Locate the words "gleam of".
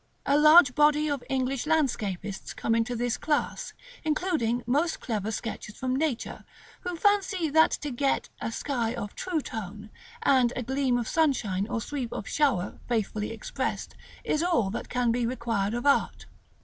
10.63-11.07